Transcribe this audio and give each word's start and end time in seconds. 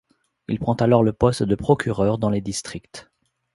Il 0.47 0.57
prend 0.59 0.73
alors 0.73 1.03
le 1.03 1.13
poste 1.13 1.43
de 1.43 1.53
procureur 1.53 2.17
dans 2.17 2.31
les 2.31 2.41
districts. 2.41 3.11